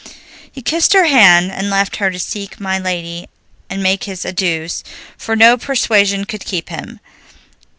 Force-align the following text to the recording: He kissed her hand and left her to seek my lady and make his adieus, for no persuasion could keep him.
He 0.51 0.63
kissed 0.63 0.93
her 0.93 1.03
hand 1.05 1.51
and 1.51 1.69
left 1.69 1.97
her 1.97 2.09
to 2.09 2.17
seek 2.17 2.59
my 2.59 2.79
lady 2.79 3.27
and 3.69 3.83
make 3.83 4.05
his 4.05 4.25
adieus, 4.25 4.83
for 5.15 5.35
no 5.35 5.57
persuasion 5.59 6.25
could 6.25 6.43
keep 6.43 6.69
him. 6.69 6.99